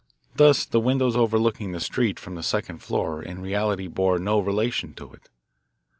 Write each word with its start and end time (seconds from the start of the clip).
Thus 0.35 0.65
the 0.65 0.79
windows 0.79 1.15
overlooking 1.15 1.73
the 1.73 1.79
street 1.79 2.19
from 2.19 2.33
the 2.33 2.41
second 2.41 2.79
floor 2.79 3.21
in 3.21 3.39
reality 3.39 3.85
bore 3.85 4.17
no 4.17 4.39
relation 4.39 4.95
to 4.95 5.13
it. 5.13 5.29